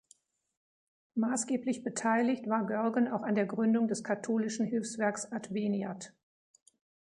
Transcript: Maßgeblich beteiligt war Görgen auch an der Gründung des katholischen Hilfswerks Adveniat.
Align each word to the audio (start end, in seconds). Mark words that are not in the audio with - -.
Maßgeblich 1.13 1.83
beteiligt 1.83 2.49
war 2.49 2.65
Görgen 2.65 3.07
auch 3.07 3.21
an 3.21 3.35
der 3.35 3.45
Gründung 3.45 3.87
des 3.87 4.03
katholischen 4.03 4.65
Hilfswerks 4.65 5.31
Adveniat. 5.31 6.11